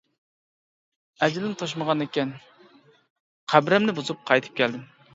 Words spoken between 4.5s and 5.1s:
كەلدىم.